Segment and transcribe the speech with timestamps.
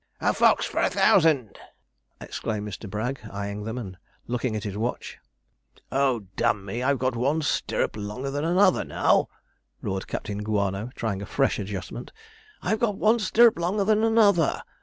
[0.19, 1.59] 'A fox for a thousand!'
[2.19, 2.89] exclaimed Mr.
[2.89, 5.19] Bragg, eyeing them, and looking at his watch.
[5.91, 6.81] 'Oh, d mn me!
[6.81, 9.29] I've got one stirrup longer than another now!'
[9.79, 12.11] roared Captain Guano, trying the fresh adjustment.
[12.63, 14.63] 'I've got one stirrup longer than another!'